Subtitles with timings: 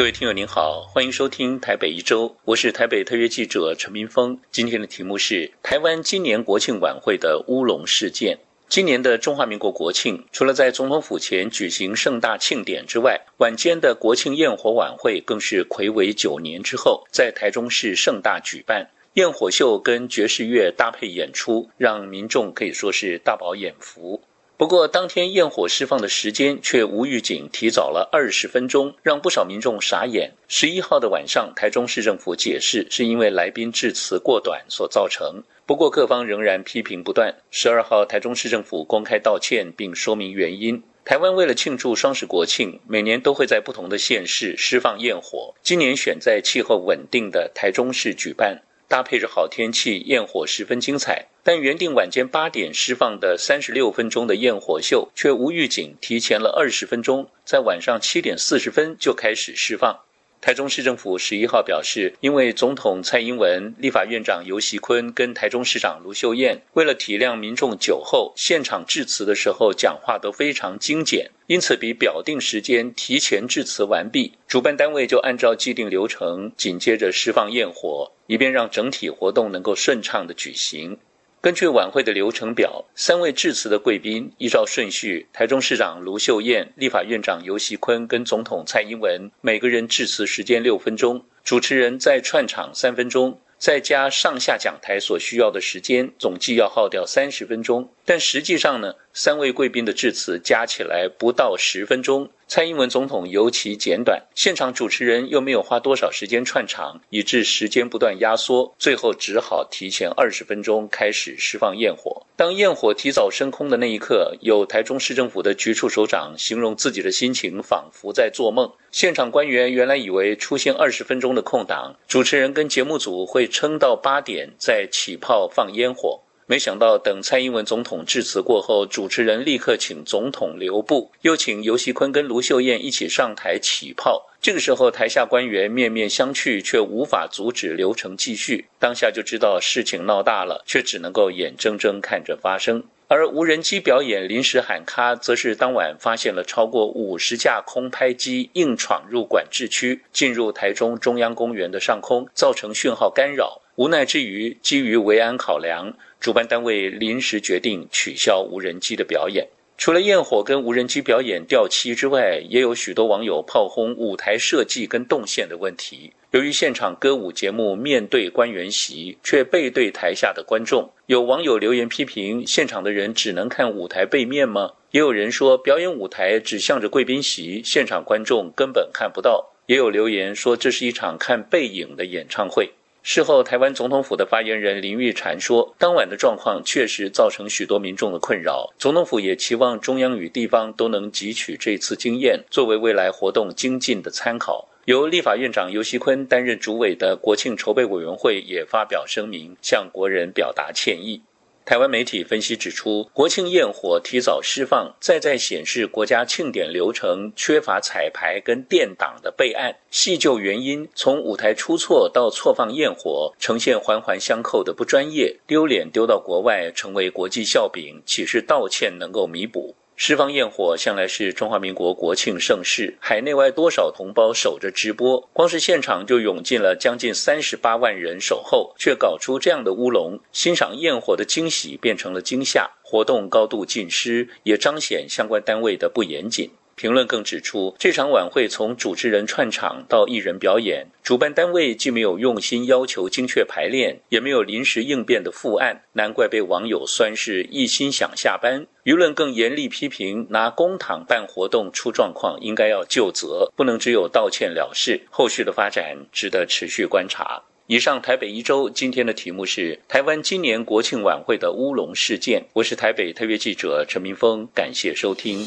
[0.00, 4.40] 各位听友您好，欢迎收听台北一周，我是台北特约记者陈明峰。
[4.50, 8.38] 今天的题目是台湾今年国庆晚会的乌龙事件。
[8.66, 18.88] 今年的中华民国国庆，除了在总统府前举行盛大庆典之外，晚间的国庆焰火晚会更是魁违九年之后，在台中市盛大举办。
[19.14, 24.22] 焰火秀跟爵士乐搭配演出，让民众可以说是大饱眼福。
[24.60, 30.32] 不过，当天焰火释放的时间却无预警提早了二十分钟，让不少民众傻眼。
[30.48, 35.42] 十一号的晚上，台中市政府解释是因为来宾致辞过短所造成。
[35.64, 37.34] 不过，各方仍然批评不断。
[37.50, 40.82] 十二号，台中市政府公开道歉并说明原因。
[41.06, 48.60] 台湾为了庆祝双十国庆，每年都会在不同的县市释放焰火，今年选在气候稳定的台中市举办。
[48.90, 51.28] 搭配着好天气，焰火十分精彩。
[51.44, 60.00] 但原定晚间八点释放的三十六分钟的焰火秀，却无预警提前了二十分钟，在晚上七点四十分就开始释放。
[60.42, 74.32] 台中市政府十一号表示，因为总统蔡英文、立法院长游锡坤跟台中市长卢秀燕为了体谅民众酒后，现场致辞的时候讲话都非常精简，因此比表定时间提前致辞完毕。
[74.48, 80.96] 主办单位就按照既定流程，紧接着释放焰火，以便让整体活动能够顺畅的举行。
[81.42, 93.40] 根据晚会的流程表，三位致辞的贵宾依照顺序：台中市长卢秀燕、立法院长游锡坤跟总统蔡英文，每个人致辞时间六分钟，主持人再串场三分钟。
[93.56, 97.90] 再加上下讲台所需要的时间，总计要耗掉三十分钟。
[98.04, 102.28] 但实际上呢，三位贵宾的致辞加起来不到十分钟。
[102.46, 112.26] 蔡英文总统尤其简短，现场主持人又没有花多少时间串场，以致时间不断压缩，最后只好提前二十分钟开始释放焰火。
[112.34, 118.68] 当焰火提早升空的那一刻，有台中市政府的局处首长形容自己的心情仿佛在做梦。
[118.90, 126.20] 现场官员原来以为出现二十分钟的空档，主持人跟节目组会撑到八点再起炮放烟火。
[126.50, 134.26] 没想到等蔡英文总统致辞过后，主持人立刻请总统留步，又请尤锡坤跟卢秀燕一起上台起炮。
[134.42, 138.66] 这个时候，台下官员面面相觑，却无法阻止流程继续。
[138.80, 142.82] 当下就知道事情闹大了，却只能够眼睁睁看着发生。
[143.06, 153.60] 而无人机表演临时喊卡，则是当晚发现了超过五十架空拍机硬闯入管制区，进入台中中央公园的上空，造成讯号干扰。
[153.80, 159.48] 无奈之余，基于维安考量，主办单位临时决定取消无人机的表演。
[159.78, 166.12] 除了焰火跟无人机表演掉漆之外，也有许多网友炮轰舞台设计跟动线的问题。
[166.32, 174.72] 由于现场歌舞节目面对官员席，却背对台下的观众，有网友留言批评：现场的人只能看舞台背面吗？
[174.90, 179.54] 也有人说，表演舞台指向着贵宾席，现场观众根本看不到。
[179.64, 182.70] 也有留言说，这是一场看背影的演唱会。
[183.02, 188.72] 事后，台湾总统府的发言人林玉婵说，当晚的状况确实造成许多民众的困扰。
[188.78, 194.68] 总统府也期望中央与地方都能汲取这次经验，作为未来活动精进的参考。
[194.84, 201.22] 由立法院长游锡坤担任主委的国庆筹备委员会也发表声明，向国人表达歉意。
[201.70, 209.76] 台湾媒体分析指出，国庆焰火提早释放，再再显示国家庆典流程缺乏彩排跟电档的备案。
[209.88, 219.76] 细究原因，从舞台出错到错放焰火，呈现环环相扣的不专业，丢脸丢到国外，成为国际笑柄，岂是道歉能够弥补？
[220.02, 236.50] 十方焰火向来是中华民国国庆盛事，海内外多少同胞守着直播，光是现场就涌进了将近三十八万人守候，却搞出这样的乌龙，欣赏焰火的惊喜变成了惊吓，活动高度尽失，也彰显相关单位的不严谨。
[236.80, 248.66] 评论更指出，这场晚会从主持人串场到艺人表演，主办单位既没有用心要求精确排练，也没有临时应变的复案，难怪被网友酸是一心想下班。
[248.84, 255.02] 舆论更严厉批评，拿公帑办活动出状况，应该要就责，不能只有道歉了事。
[255.10, 257.42] 后续的发展值得持续观察。
[257.66, 262.42] 以上台北一周今天的题目是台湾今年国庆晚会的乌龙事件。
[262.54, 265.46] 我是台北特约记者陈明峰，感谢收听。